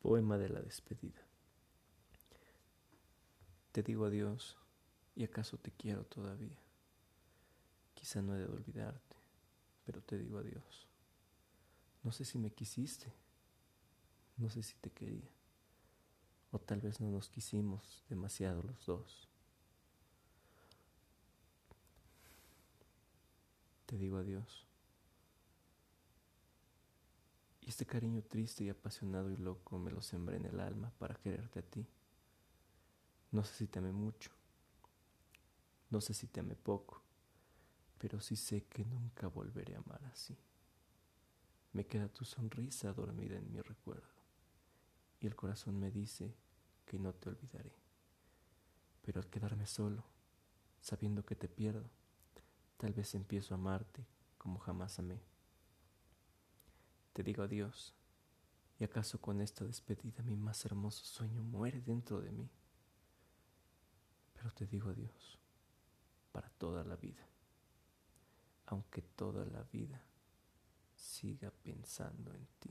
[0.00, 1.20] Poema de la despedida.
[3.72, 4.56] Te digo adiós
[5.14, 6.58] y acaso te quiero todavía.
[7.94, 9.16] Quizá no he de olvidarte,
[9.84, 10.88] pero te digo adiós.
[12.02, 13.12] No sé si me quisiste,
[14.38, 15.28] no sé si te quería,
[16.50, 19.28] o tal vez no nos quisimos demasiado los dos.
[23.84, 24.69] Te digo adiós
[27.70, 31.60] este cariño triste y apasionado y loco me lo sembré en el alma para quererte
[31.60, 31.86] a ti.
[33.30, 34.32] No sé si te amé mucho,
[35.88, 37.00] no sé si te amé poco,
[37.98, 40.36] pero sí sé que nunca volveré a amar así.
[41.72, 44.20] Me queda tu sonrisa dormida en mi recuerdo
[45.20, 46.34] y el corazón me dice
[46.84, 47.72] que no te olvidaré.
[49.02, 50.02] Pero al quedarme solo,
[50.80, 51.88] sabiendo que te pierdo,
[52.78, 54.04] tal vez empiezo a amarte
[54.38, 55.22] como jamás amé.
[57.12, 57.94] Te digo adiós,
[58.78, 62.48] y acaso con esta despedida mi más hermoso sueño muere dentro de mí.
[64.32, 65.38] Pero te digo adiós
[66.32, 67.26] para toda la vida,
[68.66, 70.02] aunque toda la vida
[70.94, 72.69] siga pensando en ti.